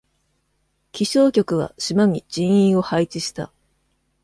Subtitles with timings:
[0.91, 3.51] 気象局は、島に、人員を配置した。